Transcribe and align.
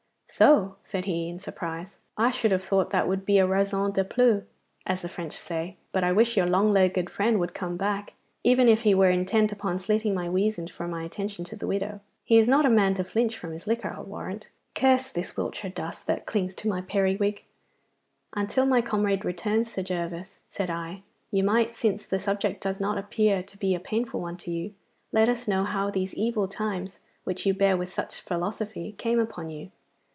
'So!' 0.33 0.77
said 0.81 1.05
he 1.05 1.27
in 1.27 1.39
surprise. 1.39 1.99
'I 2.17 2.31
should 2.31 2.51
have 2.51 2.63
thought 2.63 2.89
that 2.91 3.07
would 3.07 3.25
be 3.25 3.37
a 3.37 3.45
"raison 3.45 3.91
de 3.91 4.03
plus," 4.05 4.43
as 4.87 5.01
the 5.01 5.09
French 5.09 5.33
say. 5.33 5.75
But 5.91 6.05
I 6.05 6.13
wish 6.13 6.37
your 6.37 6.45
long 6.45 6.71
legged 6.71 7.09
friend 7.09 7.37
would 7.37 7.53
come 7.53 7.75
back, 7.75 8.13
even 8.41 8.69
if 8.69 8.83
he 8.83 8.95
were 8.95 9.09
intent 9.09 9.51
upon 9.51 9.77
slitting 9.77 10.13
my 10.13 10.29
weazand 10.29 10.69
for 10.69 10.87
my 10.87 11.03
attention 11.03 11.43
to 11.45 11.57
the 11.57 11.67
widow. 11.67 11.99
He 12.23 12.37
is 12.37 12.47
not 12.47 12.65
a 12.65 12.69
man 12.69 12.93
to 12.93 13.03
flinch 13.03 13.37
from 13.37 13.51
his 13.51 13.67
liquor, 13.67 13.93
I'll 13.93 14.05
warrant. 14.05 14.49
Curse 14.73 15.11
this 15.11 15.35
Wiltshire 15.35 15.69
dust 15.69 16.07
that 16.07 16.25
clings 16.25 16.55
to 16.55 16.69
my 16.69 16.79
periwig!' 16.79 17.43
'Until 18.33 18.65
my 18.65 18.81
comrade 18.81 19.25
returns, 19.25 19.69
Sir 19.69 19.83
Gervas,' 19.83 20.39
said 20.49 20.69
I, 20.69 21.03
'you 21.29 21.43
might, 21.43 21.75
since 21.75 22.05
the 22.05 22.17
subject 22.19 22.63
does 22.63 22.79
not 22.79 22.97
appear 22.97 23.43
to 23.43 23.57
be 23.57 23.75
a 23.75 23.81
painful 23.81 24.21
one 24.21 24.37
to 24.37 24.49
you, 24.49 24.73
let 25.11 25.27
us 25.27 25.45
know 25.49 25.65
how 25.65 25.91
these 25.91 26.15
evil 26.15 26.47
times, 26.47 26.99
which 27.25 27.45
you 27.45 27.53
bear 27.53 27.75
with 27.75 27.91
such 27.93 28.21
philosophy, 28.21 28.93
came 28.93 29.19
upon 29.19 29.49
you. 29.49 29.71